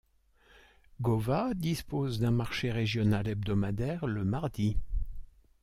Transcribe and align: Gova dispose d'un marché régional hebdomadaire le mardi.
Gova 0.99 1.53
dispose 1.53 2.17
d'un 2.19 2.31
marché 2.31 2.71
régional 2.71 3.27
hebdomadaire 3.27 4.07
le 4.07 4.25
mardi. 4.25 4.75